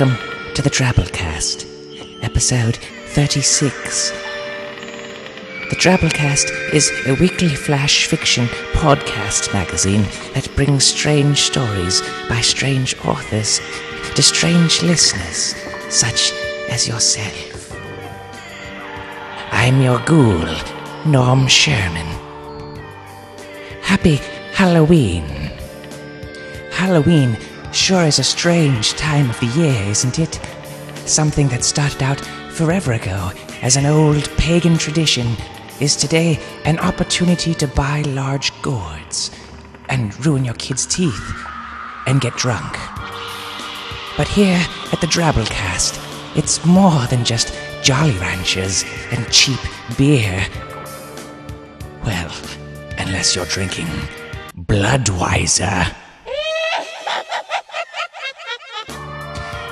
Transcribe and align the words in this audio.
Welcome 0.00 0.54
to 0.54 0.62
the 0.62 0.70
Drabblecast, 0.70 1.66
episode 2.22 2.76
36. 3.08 4.10
The 5.68 5.76
Drabblecast 5.76 6.72
is 6.72 6.90
a 7.06 7.12
weekly 7.16 7.50
flash 7.50 8.06
fiction 8.06 8.46
podcast 8.72 9.52
magazine 9.52 10.04
that 10.32 10.48
brings 10.56 10.84
strange 10.84 11.42
stories 11.42 12.00
by 12.30 12.40
strange 12.40 12.96
authors 13.04 13.60
to 14.14 14.22
strange 14.22 14.82
listeners, 14.82 15.54
such 15.94 16.32
as 16.70 16.88
yourself. 16.88 17.76
I'm 19.52 19.82
your 19.82 19.98
ghoul, 20.06 20.48
Norm 21.04 21.46
Sherman. 21.46 22.06
Happy 23.82 24.16
Halloween. 24.54 25.24
Halloween 26.70 27.36
sure 27.72 28.04
is 28.04 28.18
a 28.18 28.24
strange 28.24 28.94
time 28.94 29.30
of 29.30 29.38
the 29.40 29.46
year, 29.46 29.82
isn't 29.90 30.18
it? 30.18 30.40
Something 31.06 31.48
that 31.48 31.64
started 31.64 32.02
out 32.02 32.20
forever 32.52 32.92
ago 32.92 33.32
as 33.62 33.76
an 33.76 33.86
old 33.86 34.28
pagan 34.36 34.76
tradition 34.76 35.36
is 35.80 35.96
today 35.96 36.38
an 36.64 36.78
opportunity 36.78 37.54
to 37.54 37.66
buy 37.68 38.02
large 38.02 38.52
gourds 38.62 39.30
and 39.88 40.26
ruin 40.26 40.44
your 40.44 40.54
kids' 40.54 40.86
teeth 40.86 41.34
and 42.06 42.20
get 42.20 42.36
drunk. 42.36 42.76
But 44.16 44.28
here 44.28 44.60
at 44.92 45.00
the 45.00 45.06
Drabblecast, 45.06 46.36
it's 46.36 46.64
more 46.64 47.06
than 47.06 47.24
just 47.24 47.54
Jolly 47.82 48.16
Ranchers 48.18 48.84
and 49.10 49.30
cheap 49.32 49.60
beer. 49.96 50.46
Well, 52.04 52.32
unless 52.98 53.34
you're 53.34 53.46
drinking 53.46 53.88
Bloodweiser. 54.56 55.99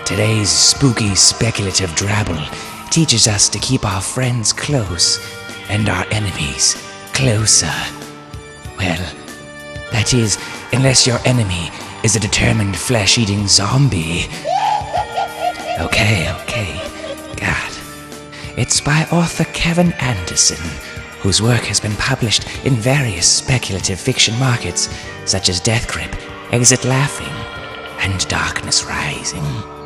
Today's 0.08 0.48
spooky 0.48 1.14
speculative 1.14 1.90
drabble 1.90 2.40
teaches 2.90 3.28
us 3.28 3.46
to 3.50 3.58
keep 3.58 3.84
our 3.84 4.00
friends 4.00 4.54
close 4.54 5.20
and 5.68 5.86
our 5.90 6.06
enemies 6.10 6.82
closer. 7.12 7.70
Well, 8.78 9.14
that 9.92 10.14
is, 10.14 10.38
unless 10.72 11.06
your 11.06 11.18
enemy 11.26 11.68
is 12.02 12.16
a 12.16 12.20
determined 12.20 12.74
flesh 12.74 13.18
eating 13.18 13.46
zombie. 13.46 14.24
Okay, 15.78 16.32
okay. 16.40 16.80
God. 17.36 17.72
It's 18.56 18.80
by 18.80 19.06
author 19.12 19.44
Kevin 19.52 19.92
Anderson, 20.00 20.64
whose 21.20 21.42
work 21.42 21.64
has 21.64 21.80
been 21.80 21.96
published 21.96 22.46
in 22.64 22.76
various 22.76 23.30
speculative 23.30 24.00
fiction 24.00 24.38
markets, 24.38 24.88
such 25.26 25.50
as 25.50 25.60
Death 25.60 25.86
Grip, 25.86 26.16
Exit 26.50 26.86
Laughing, 26.86 27.36
and 28.00 28.26
Darkness 28.28 28.86
Rising. 28.86 29.77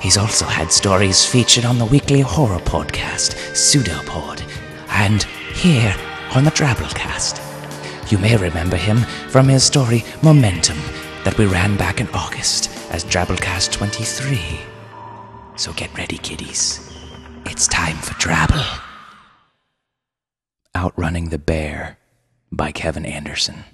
He's 0.00 0.16
also 0.16 0.46
had 0.46 0.72
stories 0.72 1.26
featured 1.26 1.66
on 1.66 1.78
the 1.78 1.84
weekly 1.84 2.20
horror 2.20 2.58
podcast, 2.58 3.34
Pseudopod, 3.54 4.42
and 4.88 5.22
here 5.54 5.94
on 6.34 6.44
the 6.44 6.50
Drabblecast. 6.50 7.38
You 8.10 8.16
may 8.18 8.36
remember 8.36 8.76
him 8.76 8.98
from 9.28 9.46
his 9.46 9.62
story 9.62 10.02
Momentum 10.22 10.78
that 11.24 11.36
we 11.36 11.44
ran 11.44 11.76
back 11.76 12.00
in 12.00 12.08
August 12.08 12.70
as 12.90 13.04
Drabblecast 13.04 13.72
23. 13.72 14.40
So 15.56 15.72
get 15.74 15.94
ready, 15.96 16.16
kiddies. 16.16 16.90
It's 17.44 17.68
time 17.68 17.96
for 17.96 18.14
Drabble. 18.14 18.80
Outrunning 20.74 21.28
the 21.28 21.38
Bear 21.38 21.98
by 22.50 22.72
Kevin 22.72 23.04
Anderson. 23.04 23.64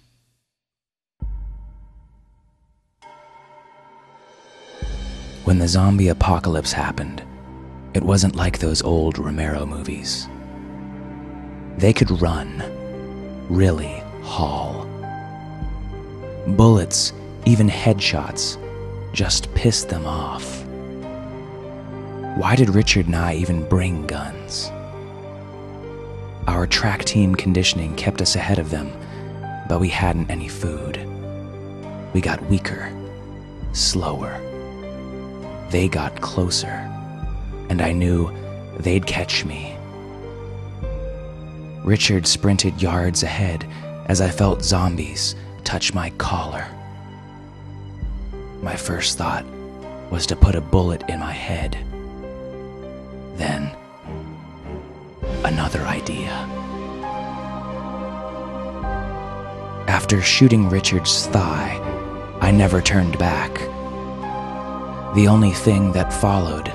When 5.47 5.61
the 5.61 5.69
zombie 5.69 6.09
apocalypse 6.09 6.73
happened, 6.73 7.23
it 7.95 8.03
wasn't 8.03 8.35
like 8.35 8.59
those 8.59 8.83
old 8.83 9.17
Romero 9.17 9.65
movies. 9.65 10.27
They 11.79 11.93
could 11.93 12.21
run, 12.21 12.65
really 13.49 14.03
haul. 14.23 14.89
Bullets, 16.49 17.13
even 17.45 17.69
headshots, 17.69 18.59
just 19.13 19.55
pissed 19.55 19.89
them 19.89 20.05
off. 20.05 20.65
Why 22.37 22.57
did 22.57 22.71
Richard 22.71 23.07
and 23.07 23.15
I 23.15 23.37
even 23.37 23.69
bring 23.69 24.05
guns? 24.09 24.73
Our 26.49 26.67
track 26.67 27.05
team 27.05 27.37
conditioning 27.37 27.95
kept 27.95 28.21
us 28.21 28.35
ahead 28.35 28.59
of 28.59 28.71
them, 28.71 28.91
but 29.69 29.79
we 29.79 29.91
hadn't 29.91 30.29
any 30.29 30.49
food. 30.49 30.99
We 32.13 32.21
got 32.21 32.45
weaker, 32.47 32.93
slower. 33.71 34.41
They 35.71 35.89
got 35.89 36.21
closer, 36.21 36.91
and 37.69 37.83
I 37.83 37.93
knew 37.93 38.31
they'd 38.79 39.07
catch 39.07 39.45
me. 39.45 39.77
Richard 41.85 42.27
sprinted 42.27 42.83
yards 42.83 43.23
ahead 43.23 43.67
as 44.07 44.21
I 44.21 44.29
felt 44.29 44.63
zombies 44.63 45.35
touch 45.65 45.95
my 45.95 46.11
collar. 46.11 46.67
My 48.63 48.77
first 48.77 49.19
thought 49.19 49.45
was 50.11 50.27
to 50.27 50.37
put 50.37 50.55
a 50.55 50.61
bullet 50.61 51.03
in 51.09 51.21
my 51.21 51.33
head. 51.33 51.77
Then, 53.37 53.71
another 55.45 55.83
idea. 55.83 56.31
After 59.89 60.23
shooting 60.23 60.69
Richard's 60.69 61.27
thigh, 61.27 61.81
I 62.41 62.51
never 62.51 62.81
turned 62.81 63.19
back. 63.19 63.61
The 65.17 65.29
only 65.29 65.53
thing 65.53 65.93
that 65.93 66.13
followed 66.13 66.71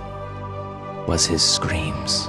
was 1.08 1.28
his 1.28 1.44
screams. 1.44 2.28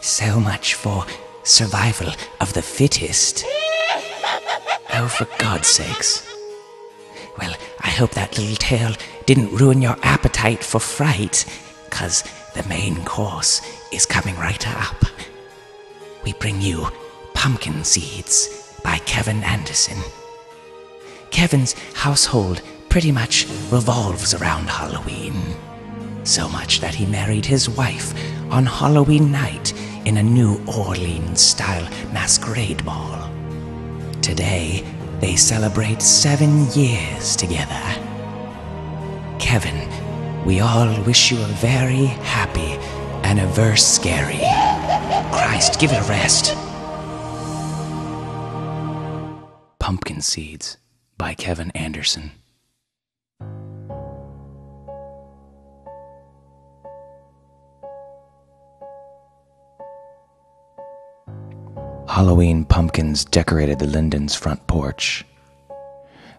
So 0.00 0.40
much 0.40 0.74
for 0.74 1.06
survival 1.44 2.12
of 2.40 2.52
the 2.52 2.62
fittest. 2.62 3.44
Oh, 4.92 5.06
for 5.06 5.28
God's 5.38 5.68
sakes. 5.68 6.37
Well, 7.38 7.54
I 7.80 7.90
hope 7.90 8.10
that 8.12 8.36
little 8.36 8.56
tale 8.56 8.94
didn't 9.26 9.54
ruin 9.54 9.80
your 9.80 9.96
appetite 10.02 10.64
for 10.64 10.80
fright, 10.80 11.44
cause 11.88 12.24
the 12.54 12.68
main 12.68 13.04
course 13.04 13.62
is 13.92 14.06
coming 14.06 14.34
right 14.36 14.66
up. 14.68 15.04
We 16.24 16.32
bring 16.32 16.60
you 16.60 16.88
Pumpkin 17.34 17.84
Seeds 17.84 18.76
by 18.82 18.98
Kevin 19.06 19.44
Anderson. 19.44 19.98
Kevin's 21.30 21.74
household 21.94 22.60
pretty 22.88 23.12
much 23.12 23.46
revolves 23.70 24.34
around 24.34 24.68
Halloween. 24.68 25.40
So 26.24 26.48
much 26.48 26.80
that 26.80 26.94
he 26.94 27.06
married 27.06 27.46
his 27.46 27.70
wife 27.70 28.12
on 28.50 28.66
Halloween 28.66 29.30
night 29.30 29.72
in 30.04 30.16
a 30.16 30.22
New 30.22 30.60
Orleans 30.66 31.40
style 31.40 31.88
masquerade 32.12 32.84
ball. 32.84 33.30
Today, 34.22 34.84
they 35.20 35.36
celebrate 35.36 36.00
seven 36.02 36.70
years 36.72 37.36
together. 37.36 37.82
Kevin, 39.38 39.88
we 40.44 40.60
all 40.60 41.00
wish 41.02 41.30
you 41.30 41.38
a 41.38 41.46
very 41.46 42.06
happy 42.06 42.72
anniversary. 43.26 44.40
Christ, 45.32 45.80
give 45.80 45.92
it 45.92 45.98
a 45.98 46.08
rest. 46.08 46.54
Pumpkin 49.78 50.20
Seeds 50.20 50.76
by 51.16 51.34
Kevin 51.34 51.70
Anderson. 51.72 52.32
Halloween 62.08 62.64
pumpkins 62.64 63.26
decorated 63.26 63.78
the 63.78 63.86
Linden's 63.86 64.34
front 64.34 64.66
porch. 64.66 65.26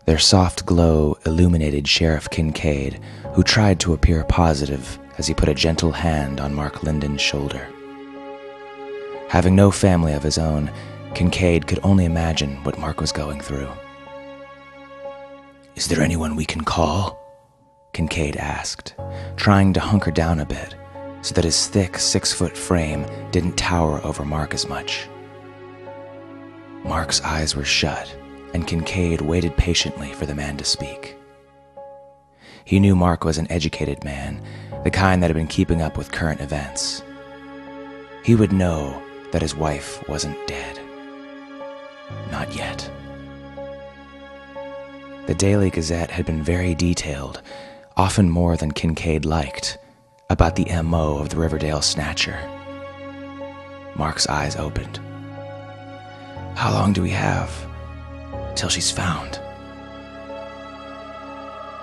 Their 0.05 0.17
soft 0.17 0.65
glow 0.65 1.15
illuminated 1.27 1.87
Sheriff 1.87 2.27
Kincade, 2.31 2.99
who 3.33 3.43
tried 3.43 3.79
to 3.81 3.93
appear 3.93 4.23
positive 4.23 4.97
as 5.19 5.27
he 5.27 5.35
put 5.35 5.47
a 5.47 5.53
gentle 5.53 5.91
hand 5.91 6.39
on 6.39 6.55
Mark 6.55 6.81
Linden's 6.81 7.21
shoulder. 7.21 7.67
Having 9.29 9.55
no 9.55 9.69
family 9.69 10.13
of 10.13 10.23
his 10.23 10.39
own, 10.39 10.71
Kincade 11.13 11.67
could 11.67 11.79
only 11.83 12.05
imagine 12.05 12.55
what 12.63 12.79
Mark 12.79 12.99
was 12.99 13.11
going 13.11 13.39
through. 13.39 13.69
Is 15.75 15.87
there 15.87 16.01
anyone 16.01 16.35
we 16.35 16.45
can 16.45 16.61
call? 16.61 17.15
Kincade 17.93 18.37
asked, 18.37 18.95
trying 19.37 19.73
to 19.73 19.79
hunker 19.79 20.11
down 20.11 20.39
a 20.39 20.45
bit 20.45 20.75
so 21.21 21.35
that 21.35 21.43
his 21.43 21.67
thick 21.67 21.99
six 21.99 22.33
foot 22.33 22.57
frame 22.57 23.05
didn't 23.29 23.55
tower 23.55 24.01
over 24.03 24.25
Mark 24.25 24.55
as 24.55 24.67
much. 24.67 25.07
Mark's 26.83 27.21
eyes 27.21 27.55
were 27.55 27.65
shut, 27.65 28.15
and 28.53 28.67
Kincade 28.67 29.21
waited 29.21 29.55
patiently 29.57 30.13
for 30.13 30.25
the 30.25 30.35
man 30.35 30.57
to 30.57 30.63
speak. 30.63 31.17
He 32.65 32.79
knew 32.79 32.95
Mark 32.95 33.25
was 33.25 33.37
an 33.37 33.51
educated 33.51 34.03
man, 34.03 34.41
the 34.83 34.91
kind 34.91 35.21
that 35.21 35.27
had 35.27 35.35
been 35.35 35.47
keeping 35.47 35.81
up 35.81 35.97
with 35.97 36.11
current 36.11 36.41
events. 36.41 37.03
He 38.23 38.35
would 38.35 38.51
know 38.51 39.01
that 39.31 39.41
his 39.41 39.55
wife 39.55 40.07
wasn't 40.07 40.47
dead. 40.47 40.79
Not 42.31 42.55
yet. 42.55 42.89
The 45.27 45.35
Daily 45.35 45.69
Gazette 45.69 46.11
had 46.11 46.25
been 46.25 46.41
very 46.41 46.73
detailed, 46.73 47.41
often 47.97 48.29
more 48.29 48.55
than 48.55 48.71
Kincade 48.71 49.25
liked, 49.25 49.77
about 50.29 50.55
the 50.55 50.81
MO 50.81 51.17
of 51.17 51.29
the 51.29 51.37
Riverdale 51.37 51.81
Snatcher. 51.81 52.39
Mark's 53.95 54.27
eyes 54.27 54.55
opened. 54.55 54.99
How 56.59 56.73
long 56.73 56.91
do 56.91 57.01
we 57.01 57.11
have? 57.11 57.49
Till 58.53 58.67
she's 58.67 58.91
found. 58.91 59.39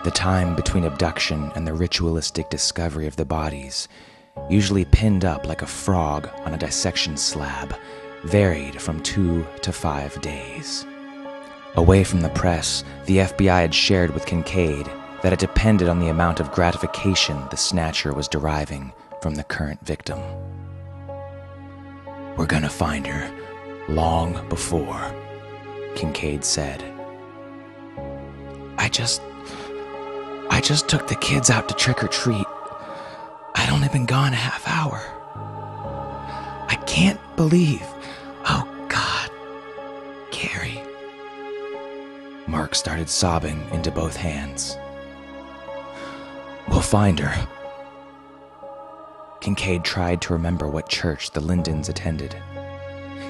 The 0.04 0.10
time 0.10 0.54
between 0.54 0.84
abduction 0.84 1.50
and 1.54 1.66
the 1.66 1.72
ritualistic 1.72 2.50
discovery 2.50 3.06
of 3.06 3.16
the 3.16 3.24
bodies, 3.24 3.88
usually 4.50 4.84
pinned 4.84 5.24
up 5.24 5.46
like 5.46 5.62
a 5.62 5.66
frog 5.66 6.28
on 6.44 6.52
a 6.52 6.58
dissection 6.58 7.16
slab, 7.16 7.74
varied 8.24 8.78
from 8.78 9.00
two 9.00 9.46
to 9.62 9.72
five 9.72 10.20
days. 10.20 10.84
Away 11.76 12.04
from 12.04 12.20
the 12.20 12.28
press, 12.28 12.84
the 13.06 13.20
FBI 13.20 13.62
had 13.62 13.74
shared 13.74 14.12
with 14.12 14.26
Kincade 14.26 14.92
that 15.22 15.32
it 15.32 15.38
depended 15.38 15.88
on 15.88 16.00
the 16.00 16.10
amount 16.10 16.38
of 16.38 16.52
gratification 16.52 17.42
the 17.50 17.56
snatcher 17.56 18.12
was 18.12 18.28
deriving 18.28 18.92
from 19.22 19.36
the 19.36 19.44
current 19.44 19.80
victim. 19.86 20.20
We're 22.36 22.44
gonna 22.44 22.68
find 22.68 23.06
her 23.06 23.45
long 23.88 24.48
before, 24.48 25.14
Kincade 25.94 26.44
said. 26.44 26.84
I 28.78 28.88
just. 28.88 29.22
I 30.48 30.60
just 30.60 30.88
took 30.88 31.08
the 31.08 31.16
kids 31.16 31.50
out 31.50 31.68
to 31.68 31.74
trick 31.74 32.02
or 32.02 32.08
treat. 32.08 32.46
I'd 33.56 33.70
only 33.70 33.88
been 33.88 34.06
gone 34.06 34.32
a 34.32 34.36
half 34.36 34.66
hour. 34.68 35.02
I 36.68 36.76
can't 36.86 37.20
believe. 37.36 37.82
Oh, 38.48 38.66
God. 38.88 39.30
Carrie. 40.30 40.80
Mark 42.46 42.74
started 42.74 43.08
sobbing 43.08 43.60
into 43.72 43.90
both 43.90 44.16
hands. 44.16 44.78
We'll 46.68 46.80
find 46.80 47.18
her. 47.18 47.48
Kincade 49.40 49.84
tried 49.84 50.22
to 50.22 50.32
remember 50.32 50.68
what 50.68 50.88
church 50.88 51.32
the 51.32 51.40
Lindens 51.40 51.88
attended. 51.88 52.36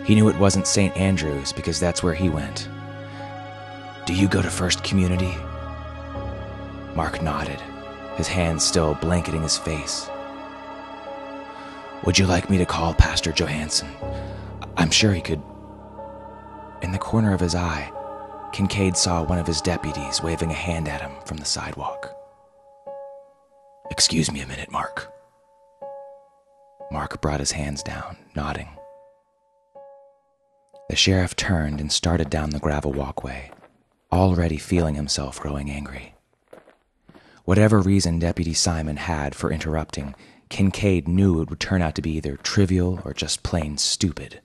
He 0.06 0.14
knew 0.14 0.28
it 0.28 0.38
wasn't 0.38 0.68
St. 0.68 0.96
Andrew's 0.96 1.52
because 1.52 1.80
that's 1.80 2.00
where 2.00 2.14
he 2.14 2.28
went. 2.28 2.68
Do 4.06 4.14
you 4.14 4.28
go 4.28 4.40
to 4.40 4.48
First 4.48 4.84
Community? 4.84 5.34
Mark 6.94 7.20
nodded, 7.22 7.60
his 8.16 8.28
hands 8.28 8.64
still 8.64 8.94
blanketing 8.94 9.42
his 9.42 9.58
face. 9.58 10.08
Would 12.04 12.20
you 12.20 12.26
like 12.26 12.48
me 12.48 12.56
to 12.58 12.64
call 12.64 12.94
Pastor 12.94 13.32
Johansson? 13.32 13.88
I'm 14.76 14.92
sure 14.92 15.12
he 15.12 15.20
could. 15.20 15.42
In 16.82 16.92
the 16.92 16.98
corner 16.98 17.34
of 17.34 17.40
his 17.40 17.56
eye, 17.56 17.90
Kincade 18.52 18.96
saw 18.96 19.24
one 19.24 19.38
of 19.38 19.46
his 19.48 19.60
deputies 19.60 20.22
waving 20.22 20.52
a 20.52 20.54
hand 20.54 20.86
at 20.86 21.00
him 21.00 21.10
from 21.24 21.38
the 21.38 21.44
sidewalk. 21.44 22.14
Excuse 23.90 24.30
me 24.30 24.40
a 24.40 24.46
minute, 24.46 24.70
Mark. 24.70 25.10
Mark 26.92 27.20
brought 27.20 27.40
his 27.40 27.50
hands 27.50 27.82
down, 27.82 28.16
nodding. 28.36 28.68
The 30.88 30.96
sheriff 30.96 31.34
turned 31.34 31.80
and 31.80 31.90
started 31.90 32.30
down 32.30 32.50
the 32.50 32.60
gravel 32.60 32.92
walkway, 32.92 33.50
already 34.12 34.56
feeling 34.56 34.94
himself 34.94 35.40
growing 35.40 35.68
angry. 35.68 36.14
Whatever 37.44 37.80
reason 37.80 38.20
Deputy 38.20 38.54
Simon 38.54 38.96
had 38.96 39.34
for 39.34 39.50
interrupting, 39.50 40.14
Kincade 40.48 41.08
knew 41.08 41.40
it 41.40 41.50
would 41.50 41.58
turn 41.58 41.82
out 41.82 41.96
to 41.96 42.02
be 42.02 42.12
either 42.12 42.36
trivial 42.36 43.00
or 43.04 43.12
just 43.12 43.42
plain 43.42 43.78
stupid. 43.78 44.40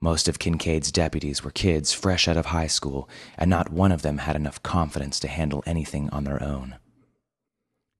Most 0.00 0.26
of 0.26 0.38
Kincade's 0.38 0.90
deputies 0.90 1.44
were 1.44 1.50
kids 1.50 1.92
fresh 1.92 2.26
out 2.26 2.36
of 2.36 2.46
high 2.46 2.66
school, 2.66 3.08
and 3.38 3.48
not 3.48 3.70
one 3.70 3.92
of 3.92 4.02
them 4.02 4.18
had 4.18 4.34
enough 4.34 4.62
confidence 4.62 5.20
to 5.20 5.28
handle 5.28 5.62
anything 5.64 6.10
on 6.10 6.24
their 6.24 6.42
own. 6.42 6.76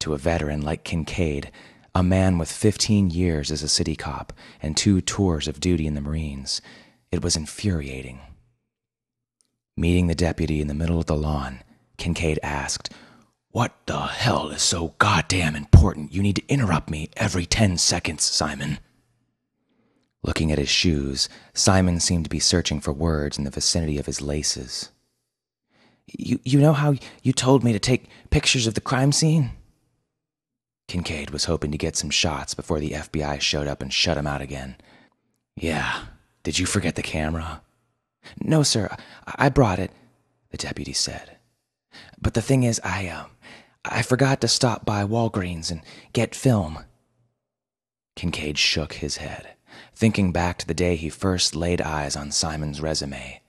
To 0.00 0.15
a 0.15 0.19
veteran 0.19 0.62
like 0.62 0.82
Kincade, 0.82 1.50
a 1.94 2.03
man 2.03 2.38
with 2.38 2.50
15 2.50 3.11
years 3.11 3.50
as 3.50 3.62
a 3.62 3.69
city 3.69 3.94
cop 3.94 4.32
and 4.62 4.77
two 4.77 5.00
tours 5.00 5.47
of 5.47 5.61
duty 5.61 5.87
in 5.87 5.94
the 5.94 6.00
Marines, 6.00 6.62
it 7.12 7.22
was 7.22 7.36
infuriating. 7.36 8.20
Meeting 9.76 10.06
the 10.06 10.14
deputy 10.14 10.60
in 10.60 10.68
the 10.68 10.74
middle 10.74 10.98
of 10.98 11.06
the 11.06 11.16
lawn, 11.16 11.62
Kincade 11.98 12.38
asked, 12.42 12.92
What 13.50 13.74
the 13.86 13.98
hell 13.98 14.50
is 14.50 14.62
so 14.62 14.94
goddamn 14.98 15.56
important 15.56 16.12
you 16.12 16.22
need 16.22 16.36
to 16.36 16.48
interrupt 16.48 16.90
me 16.90 17.08
every 17.16 17.46
10 17.46 17.78
seconds, 17.78 18.22
Simon? 18.22 18.78
Looking 20.22 20.52
at 20.52 20.58
his 20.58 20.68
shoes, 20.68 21.28
Simon 21.54 21.98
seemed 21.98 22.24
to 22.24 22.30
be 22.30 22.40
searching 22.40 22.80
for 22.80 22.92
words 22.92 23.38
in 23.38 23.44
the 23.44 23.50
vicinity 23.50 23.98
of 23.98 24.06
his 24.06 24.20
laces. 24.20 24.90
You, 26.06 26.40
you 26.44 26.58
know 26.58 26.74
how 26.74 26.94
you 27.22 27.32
told 27.32 27.64
me 27.64 27.72
to 27.72 27.78
take 27.78 28.08
pictures 28.30 28.66
of 28.66 28.74
the 28.74 28.80
crime 28.80 29.12
scene? 29.12 29.52
Kincade 30.88 31.30
was 31.30 31.44
hoping 31.44 31.70
to 31.70 31.78
get 31.78 31.96
some 31.96 32.10
shots 32.10 32.52
before 32.52 32.80
the 32.80 32.90
FBI 32.90 33.40
showed 33.40 33.68
up 33.68 33.80
and 33.80 33.92
shut 33.92 34.18
him 34.18 34.26
out 34.26 34.42
again. 34.42 34.76
Yeah. 35.56 36.02
Did 36.42 36.58
you 36.58 36.66
forget 36.66 36.96
the 36.96 37.02
camera? 37.02 37.62
No, 38.40 38.62
sir. 38.62 38.94
I 39.26 39.48
brought 39.48 39.78
it, 39.78 39.90
the 40.50 40.56
deputy 40.56 40.92
said. 40.92 41.37
But 42.20 42.34
the 42.34 42.42
thing 42.42 42.62
is, 42.62 42.81
I, 42.84 43.08
um, 43.08 43.31
I 43.84 44.02
forgot 44.02 44.40
to 44.40 44.48
stop 44.48 44.84
by 44.84 45.05
Walgreens 45.05 45.70
and 45.70 45.82
get 46.12 46.34
film. 46.34 46.84
Kincade 48.17 48.58
shook 48.58 48.94
his 48.94 49.19
head, 49.19 49.55
thinking 49.94 50.32
back 50.32 50.58
to 50.58 50.67
the 50.67 50.74
day 50.74 50.96
he 50.96 51.08
first 51.08 51.56
laid 51.56 51.81
eyes 51.81 52.17
on 52.17 52.31
Simon's 52.31 52.81
resume. 52.81 53.41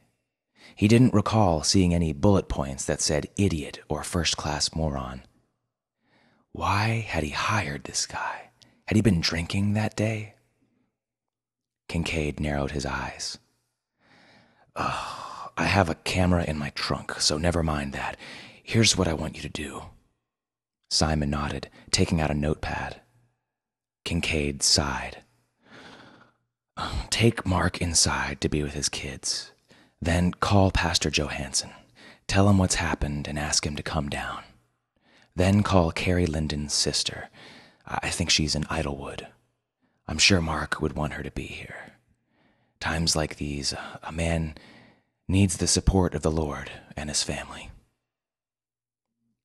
He 0.76 0.88
didn't 0.88 1.14
recall 1.14 1.64
seeing 1.64 1.94
any 1.94 2.14
bullet 2.14 2.48
points 2.48 2.86
that 2.86 3.02
said 3.02 3.28
idiot 3.38 3.80
or 3.90 4.04
first 4.04 4.38
class 4.38 4.74
moron. 4.74 5.22
Why 6.54 7.06
had 7.08 7.24
he 7.24 7.30
hired 7.30 7.84
this 7.84 8.06
guy? 8.06 8.50
Had 8.86 8.96
he 8.96 9.02
been 9.02 9.22
drinking 9.22 9.74
that 9.74 9.96
day? 9.96 10.36
Kincade 11.92 12.40
narrowed 12.40 12.72
his 12.72 12.86
eyes. 12.86 13.38
Oh, 14.78 15.50
I 15.58 15.66
have 15.66 15.90
a 15.90 15.96
camera 15.96 16.46
in 16.46 16.58
my 16.58 16.70
trunk, 16.70 17.20
so 17.20 17.38
never 17.38 17.64
mind 17.64 17.92
that. 17.92 18.16
Here's 18.64 18.96
what 18.96 19.10
I 19.10 19.14
want 19.14 19.36
you 19.36 19.42
to 19.42 19.50
do. 19.50 19.84
Simon 20.90 21.30
nodded, 21.30 21.70
taking 21.92 22.22
out 22.22 22.32
a 22.32 22.34
notepad. 22.34 23.02
Kincade 24.06 24.64
sighed. 24.64 25.24
Um, 26.78 27.08
take 27.10 27.46
Mark 27.46 27.82
inside 27.82 28.40
to 28.40 28.48
be 28.48 28.64
with 28.64 28.74
his 28.74 28.88
kids. 28.88 29.52
Then 30.02 30.32
call 30.32 30.72
Pastor 30.72 31.10
Johansson. 31.10 31.72
Tell 32.26 32.48
him 32.48 32.58
what's 32.58 32.76
happened 32.76 33.28
and 33.28 33.38
ask 33.38 33.66
him 33.66 33.76
to 33.76 33.84
come 33.84 34.08
down. 34.08 34.44
Then 35.36 35.62
call 35.62 35.92
Carrie 35.92 36.26
Linden's 36.26 36.74
sister. 36.74 37.28
I 37.86 38.10
think 38.10 38.30
she's 38.30 38.56
in 38.56 38.64
Idlewood. 38.70 39.28
I'm 40.12 40.18
sure 40.18 40.42
Mark 40.42 40.82
would 40.82 40.98
want 40.98 41.14
her 41.14 41.24
to 41.24 41.32
be 41.32 41.46
here. 41.46 41.94
Times 42.82 43.16
like 43.16 43.38
these, 43.38 43.74
a 44.04 44.12
man 44.12 44.56
needs 45.26 45.56
the 45.56 45.68
support 45.68 46.14
of 46.14 46.22
the 46.22 46.30
Lord 46.30 46.70
and 46.98 47.10
his 47.10 47.24
family. 47.24 47.72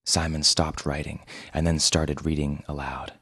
Simon 0.05 0.43
stopped 0.43 0.85
writing 0.85 1.21
and 1.55 1.69
then 1.69 1.79
started 1.79 2.27
reading 2.27 2.65
aloud. 2.67 3.13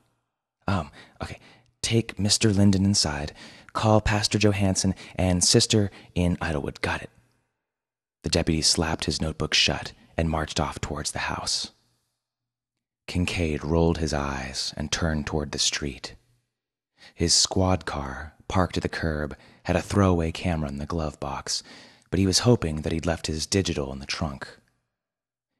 Um, 0.66 0.90
okay. 1.22 1.38
Take 1.82 2.16
Mr. 2.16 2.56
Linden 2.56 2.86
inside, 2.86 3.34
call 3.74 4.00
Pastor 4.00 4.38
Johansson 4.38 4.94
and 5.14 5.44
sister 5.44 5.90
in 6.14 6.38
Idlewood. 6.40 6.80
Got 6.80 7.02
it. 7.02 7.10
The 8.22 8.30
deputy 8.30 8.62
slapped 8.62 9.04
his 9.04 9.20
notebook 9.20 9.52
shut 9.52 9.92
and 10.16 10.30
marched 10.30 10.60
off 10.60 10.80
towards 10.80 11.10
the 11.10 11.18
house. 11.18 11.72
Kincade 13.06 13.62
rolled 13.62 13.98
his 13.98 14.14
eyes 14.14 14.72
and 14.78 14.90
turned 14.90 15.26
toward 15.26 15.52
the 15.52 15.58
street. 15.58 16.14
His 17.14 17.34
squad 17.34 17.86
car, 17.86 18.34
parked 18.48 18.76
at 18.76 18.82
the 18.82 18.88
curb, 18.88 19.36
had 19.64 19.76
a 19.76 19.82
throwaway 19.82 20.32
camera 20.32 20.68
in 20.68 20.78
the 20.78 20.86
glove 20.86 21.18
box, 21.20 21.62
but 22.10 22.18
he 22.18 22.26
was 22.26 22.40
hoping 22.40 22.82
that 22.82 22.92
he'd 22.92 23.06
left 23.06 23.26
his 23.26 23.46
digital 23.46 23.92
in 23.92 23.98
the 23.98 24.06
trunk. 24.06 24.48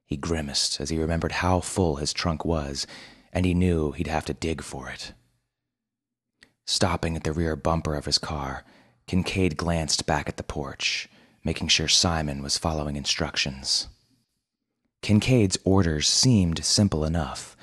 He 0.07 0.17
grimaced 0.17 0.81
as 0.81 0.91
he 0.91 0.99
remembered 0.99 1.33
how 1.33 1.61
full 1.61 1.97
his 1.97 2.13
trunk 2.13 2.45
was, 2.45 2.87
and 3.33 3.47
he 3.47 3.55
knew 3.55 3.93
he'd 3.93 4.07
have 4.07 4.25
to 4.27 4.35
dig 4.35 4.63
for 4.63 4.89
it. 4.89 5.13
Stopping 6.67 7.17
at 7.17 7.25
the 7.25 7.33
rear 7.33 7.57
bumper 7.57 7.95
of 7.95 8.05
his 8.05 8.19
car, 8.19 8.65
Kincade 9.07 9.57
glanced 9.57 10.07
back 10.07 10.29
at 10.29 10.37
the 10.37 10.43
porch, 10.43 11.09
making 11.43 11.69
sure 11.69 11.89
Simon 11.89 12.43
was 12.43 12.57
following 12.59 12.97
instructions. 12.97 13.89
Kincade's 15.03 15.59
orders 15.65 16.09
seemed 16.09 16.65
simple 16.65 17.05
enough, 17.05 17.57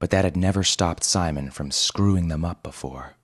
but 0.00 0.10
that 0.10 0.24
had 0.24 0.36
never 0.36 0.64
stopped 0.64 1.04
Simon 1.04 1.50
from 1.50 1.70
screwing 1.70 2.28
them 2.28 2.44
up 2.44 2.62
before. 2.62 3.14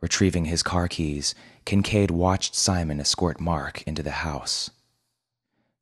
Retrieving 0.00 0.46
his 0.46 0.62
car 0.62 0.88
keys, 0.88 1.34
Kincade 1.66 2.10
watched 2.10 2.54
Simon 2.54 3.00
escort 3.00 3.38
Mark 3.38 3.82
into 3.82 4.02
the 4.02 4.10
house. 4.10 4.70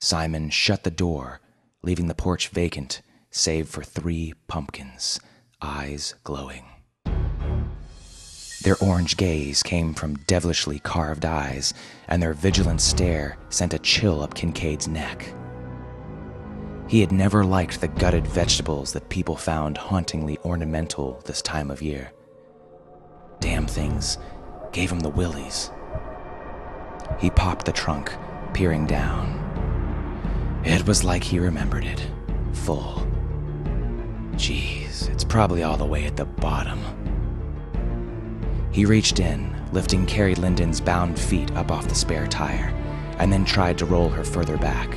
Simon 0.01 0.51
shut 0.51 0.83
the 0.83 0.91
door, 0.91 1.41
leaving 1.83 2.09
the 2.09 2.15
porch 2.15 2.49
vacant, 2.49 3.01
save 3.31 3.69
for 3.69 3.83
three 3.83 4.35
pumpkins, 4.49 5.21
eyes 5.63 6.15
glowing. 6.25 6.65
Their 8.63 8.77
orange 8.81 9.17
gaze 9.17 9.63
came 9.63 9.95
from 9.95 10.17
devilishly 10.27 10.81
carved 10.81 11.25
eyes, 11.25 11.73
and 12.09 12.21
their 12.21 12.35
vigilant 12.35 12.81
stare 12.81 13.39
sent 13.51 13.73
a 13.73 13.79
chill 13.79 14.21
up 14.21 14.35
Kincade's 14.35 14.89
neck. 14.89 15.33
He 16.89 17.01
had 17.01 17.13
never 17.13 17.45
liked 17.45 17.81
the 17.81 17.89
gutted 17.89 18.27
vegetables 18.27 18.93
that 18.95 19.09
people 19.11 19.37
found 19.37 19.79
hauntingly 19.79 20.39
ornamental 20.45 21.23
this 21.25 21.41
time 21.41 21.71
of 21.71 21.83
year. 21.83 22.13
Damn 23.41 23.67
things 23.67 24.19
gave 24.73 24.91
him 24.91 25.01
the 25.01 25.09
willies. 25.09 25.71
He 27.19 27.31
popped 27.31 27.67
the 27.67 27.73
trunk, 27.73 28.13
peering 28.53 28.87
down. 28.87 29.39
It 30.65 30.87
was 30.87 31.05
like 31.05 31.25
he 31.25 31.39
remembered 31.39 31.85
it. 31.85 32.07
Full. 32.53 33.07
Jeez, 34.33 35.09
it's 35.09 35.25
probably 35.25 35.63
all 35.63 35.77
the 35.77 35.85
way 35.85 36.05
at 36.05 36.17
the 36.17 36.25
bottom. 36.25 36.79
He 38.71 38.85
reached 38.85 39.19
in, 39.19 39.57
lifting 39.73 40.07
Carrie 40.07 40.35
Linden's 40.35 40.81
bound 40.81 41.19
feet 41.19 41.51
up 41.57 41.71
off 41.71 41.89
the 41.89 41.95
spare 41.95 42.27
tire, 42.27 42.73
and 43.19 43.33
then 43.33 43.45
tried 43.45 43.79
to 43.79 43.87
roll 43.87 44.09
her 44.09 44.25
further 44.25 44.57
back. 44.57 44.97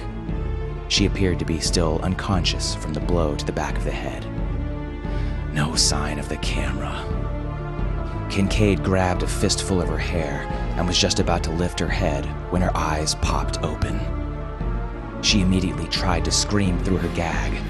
She 0.89 1.05
appeared 1.05 1.39
to 1.39 1.45
be 1.45 1.59
still 1.59 1.99
unconscious 2.03 2.75
from 2.75 2.93
the 2.93 2.99
blow 2.99 3.35
to 3.35 3.45
the 3.45 3.51
back 3.51 3.77
of 3.77 3.83
the 3.83 3.91
head. 3.91 4.25
No 5.53 5.75
sign 5.75 6.19
of 6.19 6.29
the 6.29 6.37
camera. 6.37 7.20
Kincade 8.31 8.81
grabbed 8.81 9.23
a 9.23 9.27
fistful 9.27 9.81
of 9.81 9.89
her 9.89 9.97
hair 9.97 10.47
and 10.77 10.87
was 10.87 10.97
just 10.97 11.19
about 11.19 11.43
to 11.43 11.51
lift 11.51 11.77
her 11.81 11.89
head 11.89 12.25
when 12.49 12.61
her 12.61 12.71
eyes 12.77 13.15
popped 13.15 13.61
open. 13.61 13.99
She 15.21 15.41
immediately 15.41 15.85
tried 15.89 16.23
to 16.23 16.31
scream 16.31 16.79
through 16.79 16.97
her 16.97 17.13
gag, 17.13 17.61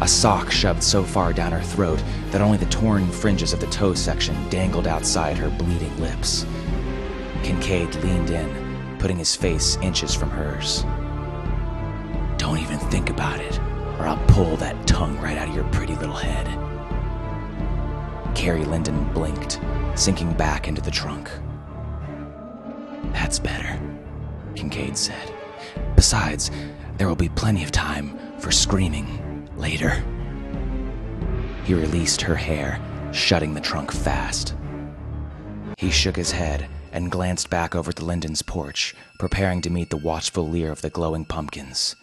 a 0.00 0.08
sock 0.08 0.50
shoved 0.50 0.82
so 0.82 1.02
far 1.02 1.34
down 1.34 1.52
her 1.52 1.60
throat 1.60 2.02
that 2.30 2.40
only 2.40 2.56
the 2.56 2.64
torn 2.66 3.10
fringes 3.10 3.52
of 3.52 3.60
the 3.60 3.66
toe 3.66 3.92
section 3.92 4.48
dangled 4.48 4.86
outside 4.86 5.36
her 5.36 5.50
bleeding 5.50 5.94
lips. 6.00 6.46
Kincade 7.42 8.02
leaned 8.02 8.30
in, 8.30 8.96
putting 8.98 9.18
his 9.18 9.36
face 9.36 9.76
inches 9.82 10.14
from 10.14 10.30
hers. 10.30 10.82
Don't 12.38 12.58
even 12.58 12.78
think 12.78 13.10
about 13.10 13.38
it, 13.38 13.58
or 13.98 14.06
I'll 14.06 14.26
pull 14.28 14.56
that 14.56 14.86
tongue 14.86 15.18
right 15.18 15.36
out 15.36 15.50
of 15.50 15.54
your 15.54 15.64
pretty 15.64 15.94
little 15.96 16.16
head. 16.16 16.65
Carrie 18.36 18.66
Linden 18.66 19.02
blinked, 19.14 19.58
sinking 19.94 20.32
back 20.34 20.68
into 20.68 20.82
the 20.82 20.90
trunk. 20.90 21.30
That's 23.12 23.38
better, 23.38 23.80
Kincade 24.54 24.96
said. 24.96 25.32
Besides, 25.96 26.50
there 26.98 27.08
will 27.08 27.16
be 27.16 27.30
plenty 27.30 27.64
of 27.64 27.72
time 27.72 28.16
for 28.38 28.52
screaming 28.52 29.48
later. 29.56 30.04
He 31.64 31.72
released 31.72 32.20
her 32.20 32.36
hair, 32.36 32.78
shutting 33.10 33.54
the 33.54 33.60
trunk 33.60 33.90
fast. 33.90 34.54
He 35.78 35.90
shook 35.90 36.14
his 36.14 36.30
head 36.30 36.68
and 36.92 37.10
glanced 37.10 37.48
back 37.48 37.74
over 37.74 37.90
the 37.90 38.04
Linden's 38.04 38.42
porch, 38.42 38.94
preparing 39.18 39.62
to 39.62 39.70
meet 39.70 39.88
the 39.88 39.96
watchful 39.96 40.46
leer 40.46 40.70
of 40.70 40.82
the 40.82 40.90
glowing 40.90 41.24
pumpkins. 41.24 41.96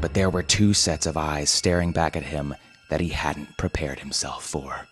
But 0.00 0.14
there 0.14 0.30
were 0.30 0.42
two 0.42 0.72
sets 0.72 1.04
of 1.04 1.16
eyes 1.16 1.50
staring 1.50 1.92
back 1.92 2.16
at 2.16 2.22
him 2.24 2.54
that 2.88 3.00
he 3.00 3.08
hadn't 3.08 3.56
prepared 3.56 4.00
himself 4.00 4.44
for. 4.44 4.86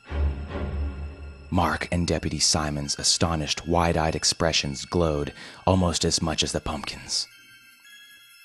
Mark 1.54 1.87
and 1.92 2.04
Deputy 2.04 2.40
Simon's 2.40 2.99
astonished, 2.99 3.64
wide 3.64 3.96
eyed 3.96 4.16
expressions 4.16 4.84
glowed 4.84 5.32
almost 5.64 6.04
as 6.04 6.20
much 6.20 6.42
as 6.42 6.50
the 6.50 6.61
pumpkins. 6.61 7.28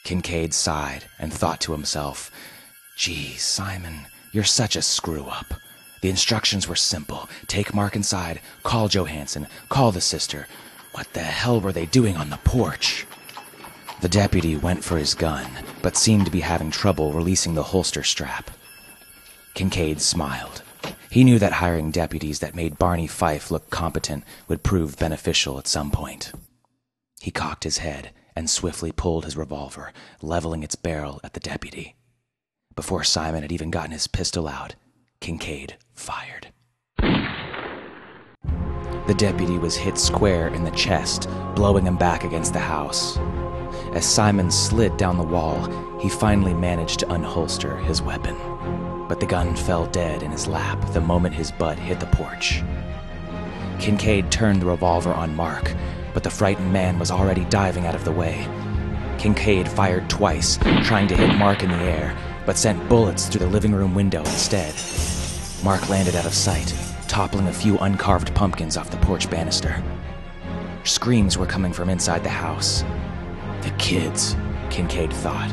Kincade 0.03 0.53
sighed 0.53 1.05
and 1.17 1.33
thought 1.33 1.59
to 1.61 1.71
himself 1.71 2.29
Gee, 2.95 3.33
Simon, 3.33 4.05
you're 4.31 4.43
such 4.43 4.75
a 4.75 4.83
screw 4.83 5.23
up. 5.23 5.55
The 6.01 6.11
instructions 6.11 6.67
were 6.67 6.75
simple 6.75 7.27
take 7.47 7.73
Mark 7.73 7.95
inside, 7.95 8.41
call 8.61 8.87
Johansson, 8.87 9.47
call 9.69 9.91
the 9.91 10.01
sister. 10.01 10.45
What 10.91 11.11
the 11.13 11.21
hell 11.21 11.59
were 11.59 11.73
they 11.73 11.87
doing 11.87 12.15
on 12.15 12.29
the 12.29 12.37
porch? 12.37 13.07
The 14.01 14.09
deputy 14.09 14.55
went 14.55 14.83
for 14.83 14.99
his 14.99 15.15
gun, 15.15 15.49
but 15.81 15.97
seemed 15.97 16.25
to 16.25 16.31
be 16.31 16.41
having 16.41 16.69
trouble 16.69 17.11
releasing 17.13 17.55
the 17.55 17.63
holster 17.63 18.03
strap. 18.03 18.51
Kincade 19.55 19.99
smiled. 19.99 20.61
He 21.11 21.23
knew 21.23 21.39
that 21.39 21.53
hiring 21.53 21.89
deputies 21.89 22.39
that 22.39 22.53
made 22.53 22.77
Barney 22.77 23.07
Fife 23.07 23.49
look 23.49 23.71
competent 23.71 24.23
would 24.47 24.61
prove 24.61 24.99
beneficial 24.99 25.57
at 25.57 25.67
some 25.67 25.89
point. 25.89 26.31
He 27.19 27.31
cocked 27.31 27.63
his 27.63 27.79
head 27.79 28.11
and 28.35 28.47
swiftly 28.49 28.91
pulled 28.91 29.25
his 29.25 29.35
revolver, 29.35 29.91
leveling 30.21 30.61
its 30.61 30.75
barrel 30.75 31.19
at 31.23 31.33
the 31.33 31.39
deputy. 31.39 31.95
Before 32.75 33.03
Simon 33.03 33.41
had 33.41 33.51
even 33.51 33.71
gotten 33.71 33.91
his 33.91 34.07
pistol 34.07 34.47
out, 34.47 34.75
Kincade 35.19 35.73
fired. 35.93 36.47
The 39.07 39.15
deputy 39.17 39.57
was 39.57 39.75
hit 39.75 39.97
square 39.97 40.49
in 40.49 40.63
the 40.63 40.71
chest, 40.71 41.27
blowing 41.55 41.85
him 41.87 41.97
back 41.97 42.23
against 42.23 42.53
the 42.53 42.59
house. 42.59 43.17
As 43.93 44.05
Simon 44.05 44.51
slid 44.51 44.95
down 44.97 45.17
the 45.17 45.23
wall, 45.23 45.99
he 45.99 46.07
finally 46.09 46.53
managed 46.53 46.99
to 46.99 47.07
unholster 47.07 47.83
his 47.85 48.03
weapon. 48.03 48.37
But 49.09 49.19
the 49.19 49.25
gun 49.25 49.55
fell 49.55 49.87
dead 49.87 50.21
in 50.21 50.31
his 50.31 50.47
lap 50.47 50.79
the 50.93 51.01
moment 51.01 51.33
his 51.33 51.51
butt 51.51 51.79
hit 51.79 51.99
the 51.99 52.05
porch. 52.05 52.63
Kincade 53.79 54.29
turned 54.29 54.61
the 54.61 54.67
revolver 54.67 55.11
on 55.11 55.35
Mark, 55.35 55.73
but 56.13 56.23
the 56.23 56.29
frightened 56.29 56.71
man 56.71 56.99
was 56.99 57.09
already 57.09 57.43
diving 57.45 57.87
out 57.87 57.95
of 57.95 58.05
the 58.05 58.11
way. 58.11 58.45
Kincade 59.17 59.67
fired 59.67 60.09
twice, 60.11 60.57
trying 60.83 61.07
to 61.07 61.17
hit 61.17 61.35
Mark 61.37 61.63
in 61.63 61.71
the 61.71 61.75
air, 61.75 62.15
but 62.45 62.55
sent 62.55 62.87
bullets 62.87 63.27
through 63.27 63.39
the 63.39 63.51
living 63.51 63.73
room 63.73 63.95
window 63.95 64.19
instead. 64.19 64.75
Mark 65.63 65.89
landed 65.89 66.15
out 66.15 66.25
of 66.27 66.33
sight, 66.33 66.73
toppling 67.07 67.47
a 67.47 67.53
few 67.53 67.79
uncarved 67.79 68.33
pumpkins 68.35 68.77
off 68.77 68.91
the 68.91 68.97
porch 68.97 69.27
banister. 69.29 69.83
Screams 70.83 71.35
were 71.35 71.47
coming 71.47 71.73
from 71.73 71.89
inside 71.89 72.23
the 72.23 72.29
house. 72.29 72.83
The 73.63 73.71
kids, 73.79 74.35
Kincade 74.69 75.11
thought. 75.11 75.51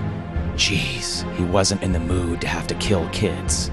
Jeez, 0.57 1.31
he 1.35 1.45
wasn't 1.45 1.83
in 1.83 1.93
the 1.93 2.01
mood 2.01 2.41
to 2.41 2.49
have 2.49 2.67
to 2.69 2.75
kill 2.77 3.07
kids. 3.11 3.71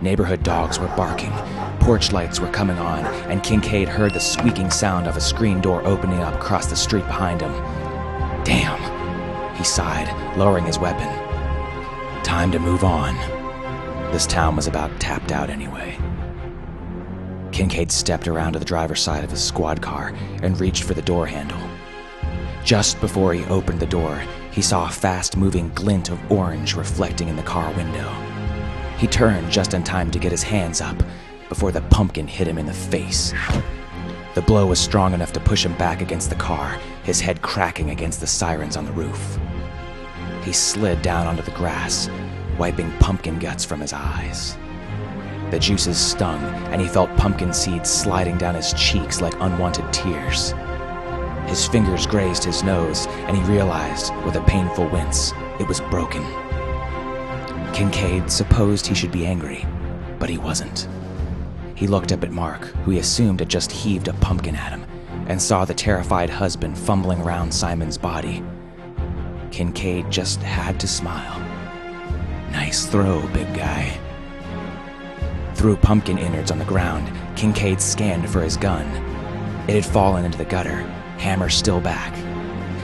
Neighborhood 0.00 0.42
dogs 0.42 0.78
were 0.78 0.88
barking, 0.88 1.30
porch 1.78 2.10
lights 2.10 2.40
were 2.40 2.50
coming 2.50 2.76
on, 2.78 3.06
and 3.30 3.42
Kincade 3.42 3.86
heard 3.86 4.12
the 4.12 4.18
squeaking 4.20 4.70
sound 4.70 5.06
of 5.06 5.16
a 5.16 5.20
screen 5.20 5.60
door 5.60 5.86
opening 5.86 6.18
up 6.18 6.34
across 6.34 6.66
the 6.66 6.74
street 6.74 7.06
behind 7.06 7.40
him. 7.40 7.52
Damn, 8.42 9.54
he 9.54 9.62
sighed, 9.62 10.08
lowering 10.36 10.66
his 10.66 10.80
weapon. 10.80 11.06
Time 12.24 12.50
to 12.50 12.58
move 12.58 12.82
on. 12.82 13.14
This 14.10 14.26
town 14.26 14.56
was 14.56 14.66
about 14.66 14.98
tapped 14.98 15.30
out 15.30 15.48
anyway. 15.48 15.96
Kincade 17.52 17.92
stepped 17.92 18.26
around 18.26 18.54
to 18.54 18.58
the 18.58 18.64
driver's 18.64 19.00
side 19.00 19.22
of 19.22 19.30
his 19.30 19.42
squad 19.42 19.80
car 19.80 20.12
and 20.42 20.58
reached 20.58 20.82
for 20.82 20.94
the 20.94 21.02
door 21.02 21.24
handle. 21.24 21.60
Just 22.64 23.00
before 23.00 23.32
he 23.32 23.44
opened 23.44 23.78
the 23.78 23.86
door, 23.86 24.20
he 24.54 24.62
saw 24.62 24.86
a 24.86 24.92
fast 24.92 25.36
moving 25.36 25.68
glint 25.70 26.10
of 26.10 26.30
orange 26.30 26.76
reflecting 26.76 27.28
in 27.28 27.34
the 27.34 27.42
car 27.42 27.72
window. 27.72 28.08
He 28.98 29.08
turned 29.08 29.50
just 29.50 29.74
in 29.74 29.82
time 29.82 30.12
to 30.12 30.18
get 30.20 30.30
his 30.30 30.44
hands 30.44 30.80
up 30.80 31.02
before 31.48 31.72
the 31.72 31.80
pumpkin 31.80 32.28
hit 32.28 32.46
him 32.46 32.56
in 32.56 32.66
the 32.66 32.72
face. 32.72 33.34
The 34.36 34.42
blow 34.42 34.66
was 34.66 34.78
strong 34.78 35.12
enough 35.12 35.32
to 35.32 35.40
push 35.40 35.64
him 35.66 35.76
back 35.76 36.00
against 36.00 36.30
the 36.30 36.36
car, 36.36 36.78
his 37.02 37.20
head 37.20 37.42
cracking 37.42 37.90
against 37.90 38.20
the 38.20 38.28
sirens 38.28 38.76
on 38.76 38.84
the 38.84 38.92
roof. 38.92 39.38
He 40.44 40.52
slid 40.52 41.02
down 41.02 41.26
onto 41.26 41.42
the 41.42 41.50
grass, 41.50 42.08
wiping 42.56 42.92
pumpkin 43.00 43.40
guts 43.40 43.64
from 43.64 43.80
his 43.80 43.92
eyes. 43.92 44.56
The 45.50 45.58
juices 45.58 45.98
stung, 45.98 46.40
and 46.70 46.80
he 46.80 46.86
felt 46.86 47.16
pumpkin 47.16 47.52
seeds 47.52 47.90
sliding 47.90 48.38
down 48.38 48.54
his 48.54 48.72
cheeks 48.74 49.20
like 49.20 49.34
unwanted 49.40 49.92
tears. 49.92 50.54
His 51.46 51.66
fingers 51.66 52.06
grazed 52.06 52.44
his 52.44 52.62
nose, 52.62 53.06
and 53.06 53.36
he 53.36 53.42
realized, 53.44 54.14
with 54.24 54.36
a 54.36 54.42
painful 54.42 54.88
wince, 54.88 55.32
it 55.60 55.68
was 55.68 55.80
broken. 55.82 56.22
Kincade 57.72 58.30
supposed 58.30 58.86
he 58.86 58.94
should 58.94 59.12
be 59.12 59.26
angry, 59.26 59.66
but 60.18 60.30
he 60.30 60.38
wasn't. 60.38 60.88
He 61.74 61.86
looked 61.86 62.12
up 62.12 62.22
at 62.22 62.32
Mark, 62.32 62.64
who 62.84 62.92
he 62.92 62.98
assumed 62.98 63.40
had 63.40 63.48
just 63.48 63.72
heaved 63.72 64.08
a 64.08 64.14
pumpkin 64.14 64.56
at 64.56 64.72
him, 64.72 64.84
and 65.26 65.40
saw 65.40 65.64
the 65.64 65.74
terrified 65.74 66.30
husband 66.30 66.78
fumbling 66.78 67.20
around 67.20 67.52
Simon's 67.52 67.98
body, 67.98 68.42
Kincade 69.54 70.10
just 70.10 70.42
had 70.42 70.80
to 70.80 70.88
smile. 70.88 71.38
Nice 72.50 72.86
throw, 72.86 73.24
big 73.28 73.46
guy. 73.54 73.96
Through 75.54 75.76
pumpkin 75.76 76.18
innards 76.18 76.50
on 76.50 76.58
the 76.58 76.64
ground, 76.64 77.06
Kincade 77.36 77.80
scanned 77.80 78.28
for 78.28 78.40
his 78.40 78.56
gun. 78.56 78.84
It 79.68 79.76
had 79.76 79.84
fallen 79.86 80.24
into 80.24 80.38
the 80.38 80.44
gutter, 80.44 80.84
hammer 81.24 81.48
still 81.48 81.80
back. 81.80 82.14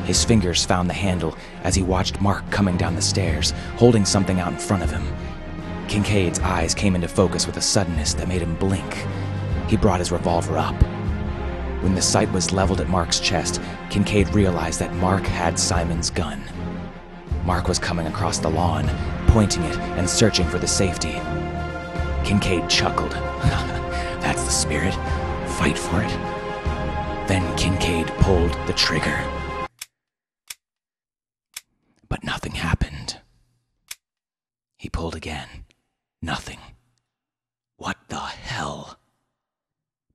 His 0.07 0.25
fingers 0.25 0.65
found 0.65 0.89
the 0.89 0.95
handle 0.95 1.37
as 1.63 1.75
he 1.75 1.83
watched 1.83 2.23
Mark 2.23 2.51
coming 2.51 2.79
down 2.79 2.95
the 2.95 3.03
stairs, 3.03 3.53
holding 3.77 4.07
something 4.07 4.41
out 4.41 4.51
in 4.51 4.59
front 4.59 4.83
of 4.83 4.91
him. 4.91 5.07
Kincade's 5.89 6.39
eyes 6.39 6.75
came 6.75 6.95
into 6.95 7.07
focus 7.07 7.47
with 7.47 7.59
a 7.59 7.61
suddenness 7.61 8.15
that 8.15 8.29
made 8.29 8.41
him 8.41 8.57
blink. 8.57 9.07
He 9.69 9.77
brought 9.77 9.99
his 9.99 10.11
revolver 10.11 10.57
up. 10.57 10.75
When 11.83 11.95
the 11.95 12.01
sight 12.01 12.33
was 12.33 12.51
leveled 12.51 12.81
at 12.81 12.89
Mark's 12.89 13.21
chest, 13.21 13.61
Kincade 13.91 14.33
realized 14.33 14.81
that 14.81 14.95
Mark 14.95 15.25
had 15.25 15.59
Simon's 15.59 16.09
gun. 16.09 16.43
Mark 17.45 17.69
was 17.69 17.79
coming 17.79 18.07
across 18.07 18.39
the 18.39 18.49
lawn, 18.49 18.89
pointing 19.27 19.65
it 19.65 19.77
and 19.99 20.09
searching 20.09 20.47
for 20.49 20.59
the 20.59 20.67
safety. 20.67 21.13
Kincade 22.25 22.71
chuckled. 22.71 23.13
That's 24.23 24.45
the 24.45 24.51
spirit. 24.51 24.95
Fight 25.59 25.77
for 25.77 26.01
it. 26.01 26.40
Then 27.31 27.57
Kincade 27.57 28.09
pulled 28.19 28.51
the 28.67 28.73
trigger. 28.73 29.25
But 32.09 32.25
nothing 32.25 32.57
happened. 32.57 33.21
He 34.77 34.89
pulled 34.89 35.15
again. 35.15 35.65
Nothing. 36.21 36.59
What 37.77 37.99
the 38.09 38.19
hell? 38.19 38.99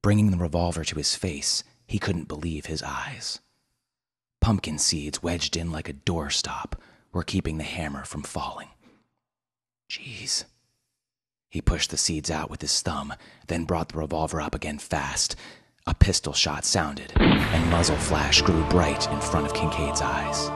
Bringing 0.02 0.32
the 0.32 0.38
revolver 0.38 0.84
to 0.84 0.98
his 0.98 1.16
face, 1.16 1.64
he 1.88 2.00
couldn't 2.00 2.28
believe 2.28 2.66
his 2.66 2.84
eyes. 2.84 3.40
Pumpkin 4.42 4.78
seeds 4.78 5.24
wedged 5.24 5.56
in 5.56 5.72
like 5.72 5.88
a 5.88 5.94
doorstop 5.94 6.74
were 7.14 7.24
keeping 7.24 7.58
the 7.58 7.64
hammer 7.64 8.04
from 8.04 8.24
falling. 8.24 8.72
Jeez. 9.90 10.44
He 11.50 11.62
pushed 11.62 11.92
the 11.92 11.98
seeds 11.98 12.30
out 12.30 12.50
with 12.50 12.60
his 12.60 12.82
thumb, 12.82 13.14
then 13.48 13.64
brought 13.64 13.88
the 13.88 14.00
revolver 14.00 14.42
up 14.42 14.54
again 14.54 14.80
fast. 14.80 15.38
A 15.88 15.94
pistol 15.94 16.34
shot 16.34 16.66
sounded, 16.66 17.14
and 17.16 17.70
muzzle 17.70 17.96
flash 17.96 18.42
grew 18.42 18.64
bright 18.70 19.08
in 19.12 19.22
front 19.22 19.46
of 19.46 19.54
Kincade's 19.54 20.02
eyes. 20.02 20.50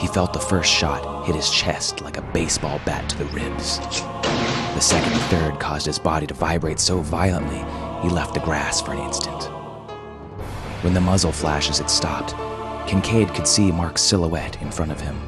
He 0.00 0.06
felt 0.06 0.32
the 0.32 0.40
first 0.40 0.72
shot 0.72 1.26
hit 1.26 1.36
his 1.36 1.50
chest 1.50 2.00
like 2.00 2.16
a 2.16 2.22
baseball 2.32 2.80
bat 2.86 3.06
to 3.10 3.18
the 3.18 3.26
ribs. 3.26 3.78
The 3.78 4.80
second 4.80 5.12
and 5.12 5.22
third 5.24 5.60
caused 5.60 5.84
his 5.84 5.98
body 5.98 6.26
to 6.28 6.32
vibrate 6.32 6.80
so 6.80 7.00
violently 7.00 7.58
he 8.00 8.08
left 8.08 8.32
the 8.32 8.40
grass 8.40 8.80
for 8.80 8.92
an 8.92 9.00
instant. 9.00 9.44
When 10.82 10.94
the 10.94 11.00
muzzle 11.02 11.32
flashes 11.32 11.76
had 11.76 11.90
stopped, 11.90 12.32
Kincade 12.88 13.34
could 13.34 13.46
see 13.46 13.70
Mark's 13.70 14.00
silhouette 14.00 14.62
in 14.62 14.70
front 14.70 14.92
of 14.92 15.00
him. 15.02 15.20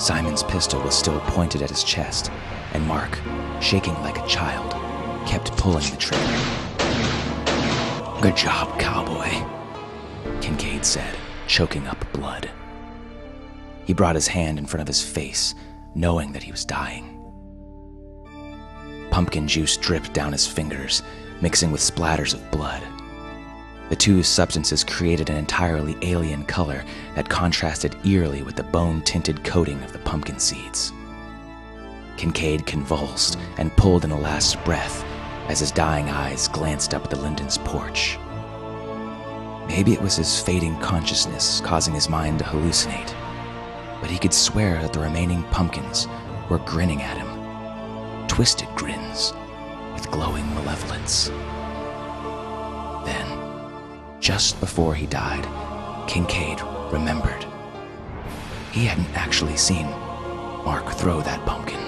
Simon's 0.00 0.42
pistol 0.42 0.82
was 0.82 0.98
still 0.98 1.20
pointed 1.20 1.62
at 1.62 1.70
his 1.70 1.84
chest, 1.84 2.32
and 2.72 2.84
Mark, 2.88 3.20
shaking 3.60 3.94
like 4.02 4.18
a 4.18 4.26
child, 4.26 4.72
kept 5.28 5.56
pulling 5.56 5.88
the 5.88 5.96
trigger. 5.96 6.63
Good 8.24 8.38
job, 8.38 8.80
cowboy, 8.80 9.28
Kincade 10.40 10.86
said, 10.86 11.14
choking 11.46 11.86
up 11.86 12.10
blood. 12.14 12.48
He 13.84 13.92
brought 13.92 14.14
his 14.14 14.26
hand 14.26 14.58
in 14.58 14.64
front 14.64 14.80
of 14.80 14.88
his 14.88 15.02
face, 15.02 15.54
knowing 15.94 16.32
that 16.32 16.42
he 16.42 16.50
was 16.50 16.64
dying. 16.64 17.20
Pumpkin 19.10 19.46
juice 19.46 19.76
dripped 19.76 20.14
down 20.14 20.32
his 20.32 20.46
fingers, 20.46 21.02
mixing 21.42 21.70
with 21.70 21.82
splatters 21.82 22.32
of 22.32 22.50
blood. 22.50 22.82
The 23.90 23.96
two 23.96 24.22
substances 24.22 24.84
created 24.84 25.28
an 25.28 25.36
entirely 25.36 25.94
alien 26.00 26.46
color 26.46 26.82
that 27.16 27.28
contrasted 27.28 27.94
eerily 28.06 28.42
with 28.42 28.56
the 28.56 28.62
bone 28.62 29.02
tinted 29.02 29.44
coating 29.44 29.82
of 29.82 29.92
the 29.92 29.98
pumpkin 29.98 30.38
seeds. 30.38 30.94
Kincade 32.16 32.64
convulsed 32.64 33.38
and 33.58 33.76
pulled 33.76 34.06
in 34.06 34.12
a 34.12 34.18
last 34.18 34.64
breath 34.64 35.04
as 35.48 35.60
his 35.60 35.70
dying 35.70 36.08
eyes 36.08 36.48
glanced 36.48 36.94
up 36.94 37.04
at 37.04 37.10
the 37.10 37.20
Linden's 37.20 37.58
porch. 37.58 38.18
Maybe 39.68 39.92
it 39.92 40.00
was 40.00 40.16
his 40.16 40.40
fading 40.40 40.78
consciousness 40.80 41.60
causing 41.60 41.94
his 41.94 42.08
mind 42.08 42.38
to 42.38 42.44
hallucinate, 42.44 43.14
but 44.00 44.10
he 44.10 44.18
could 44.18 44.34
swear 44.34 44.80
that 44.82 44.92
the 44.92 45.00
remaining 45.00 45.42
pumpkins 45.44 46.06
were 46.50 46.58
grinning 46.58 47.02
at 47.02 47.16
him. 47.16 48.26
Twisted 48.28 48.68
grins 48.74 49.32
with 49.92 50.10
glowing 50.10 50.46
malevolence. 50.54 51.28
Then, 53.04 54.20
just 54.20 54.60
before 54.60 54.94
he 54.94 55.06
died, 55.06 55.44
Kincade 56.08 56.62
remembered. 56.92 57.46
He 58.72 58.84
hadn't 58.86 59.14
actually 59.16 59.56
seen 59.56 59.86
Mark 60.64 60.90
throw 60.92 61.20
that 61.20 61.44
pumpkin. 61.46 61.83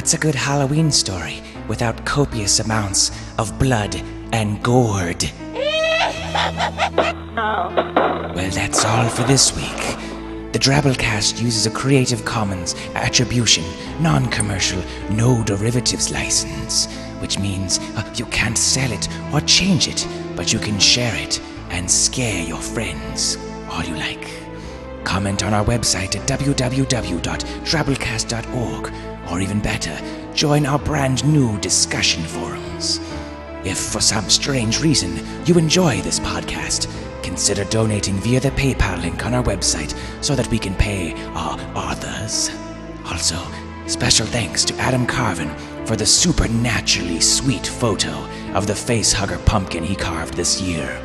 What's 0.00 0.14
a 0.14 0.18
good 0.18 0.34
Halloween 0.34 0.90
story 0.90 1.42
without 1.68 2.06
copious 2.06 2.58
amounts 2.58 3.10
of 3.38 3.58
blood 3.58 3.94
and 4.32 4.62
gourd? 4.62 5.22
Well, 8.34 8.50
that's 8.50 8.82
all 8.82 9.10
for 9.10 9.24
this 9.24 9.54
week. 9.54 9.96
The 10.52 10.58
Drabblecast 10.58 11.42
uses 11.42 11.66
a 11.66 11.70
Creative 11.70 12.24
Commons 12.24 12.74
Attribution, 12.94 13.62
Non 14.00 14.24
Commercial, 14.30 14.82
No 15.10 15.44
Derivatives 15.44 16.10
license, 16.10 16.86
which 17.20 17.38
means 17.38 17.78
uh, 17.78 18.10
you 18.16 18.24
can't 18.26 18.56
sell 18.56 18.90
it 18.90 19.06
or 19.34 19.42
change 19.42 19.86
it, 19.86 20.08
but 20.34 20.50
you 20.50 20.58
can 20.58 20.78
share 20.78 21.14
it 21.14 21.42
and 21.68 21.90
scare 21.90 22.42
your 22.42 22.62
friends 22.62 23.36
all 23.68 23.84
you 23.84 23.96
like. 23.96 24.30
Comment 25.04 25.42
on 25.42 25.52
our 25.52 25.64
website 25.64 26.16
at 26.16 26.26
www.drabblecast.org, 26.26 29.09
or 29.30 29.40
even 29.40 29.60
better, 29.60 29.96
join 30.34 30.66
our 30.66 30.78
brand 30.78 31.24
new 31.24 31.58
discussion 31.60 32.22
forums. 32.24 33.00
If 33.64 33.78
for 33.78 34.00
some 34.00 34.28
strange 34.30 34.80
reason 34.80 35.20
you 35.46 35.58
enjoy 35.58 36.00
this 36.00 36.20
podcast, 36.20 36.88
consider 37.22 37.64
donating 37.64 38.14
via 38.16 38.40
the 38.40 38.50
PayPal 38.50 39.00
link 39.02 39.24
on 39.26 39.34
our 39.34 39.42
website 39.42 39.94
so 40.22 40.34
that 40.34 40.48
we 40.48 40.58
can 40.58 40.74
pay 40.74 41.12
our 41.34 41.58
authors. 41.76 42.50
Also, 43.06 43.38
special 43.86 44.26
thanks 44.26 44.64
to 44.64 44.76
Adam 44.76 45.06
Carvin 45.06 45.54
for 45.86 45.96
the 45.96 46.06
supernaturally 46.06 47.20
sweet 47.20 47.66
photo 47.66 48.10
of 48.54 48.66
the 48.66 48.72
facehugger 48.72 49.44
pumpkin 49.44 49.84
he 49.84 49.94
carved 49.94 50.34
this 50.34 50.60
year. 50.60 51.00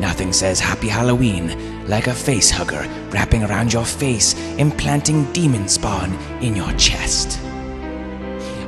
Nothing 0.00 0.32
says 0.32 0.58
Happy 0.58 0.88
Halloween 0.88 1.86
like 1.86 2.06
a 2.06 2.14
face 2.14 2.50
hugger 2.50 2.88
wrapping 3.10 3.44
around 3.44 3.70
your 3.70 3.84
face, 3.84 4.34
implanting 4.56 5.30
demon 5.34 5.68
spawn 5.68 6.14
in 6.40 6.56
your 6.56 6.72
chest. 6.72 7.38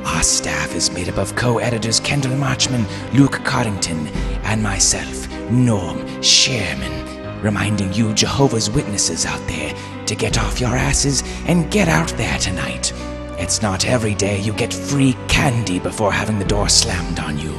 Our 0.05 0.21
staff 0.21 0.75
is 0.75 0.91
made 0.91 1.09
up 1.09 1.17
of 1.17 1.35
co 1.35 1.57
editors 1.57 1.99
Kendall 1.99 2.33
Marchman, 2.33 2.85
Luke 3.15 3.39
Cardington, 3.43 4.13
and 4.43 4.61
myself, 4.61 5.27
Norm 5.49 6.05
Sherman, 6.21 7.41
reminding 7.41 7.91
you 7.93 8.13
Jehovah's 8.13 8.69
Witnesses 8.69 9.25
out 9.25 9.41
there 9.47 9.73
to 10.05 10.15
get 10.15 10.37
off 10.37 10.61
your 10.61 10.75
asses 10.75 11.23
and 11.47 11.71
get 11.71 11.87
out 11.87 12.09
there 12.09 12.37
tonight. 12.37 12.93
It's 13.39 13.63
not 13.63 13.87
every 13.87 14.13
day 14.13 14.39
you 14.39 14.53
get 14.53 14.71
free 14.71 15.17
candy 15.27 15.79
before 15.79 16.11
having 16.11 16.37
the 16.37 16.45
door 16.45 16.69
slammed 16.69 17.19
on 17.19 17.39
you. 17.39 17.53